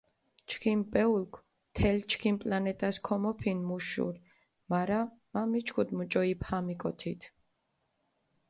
ჩქიმ 0.51 0.79
პეულქ 0.93 1.33
თელ 1.75 1.97
ჩქიმ 2.11 2.35
პლანეტას 2.41 2.97
ქომოფინჷ 3.07 3.59
მუშ 3.67 3.83
შური, 3.91 4.23
მარა 4.69 5.01
მა 5.33 5.41
მიჩქუდჷ 5.51 5.93
მუჭო 5.97 6.21
იბჰამიკო 6.31 6.91
თით. 6.99 7.21